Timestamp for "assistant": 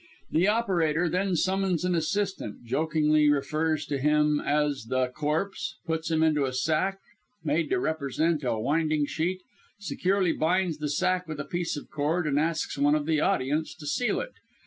1.93-2.63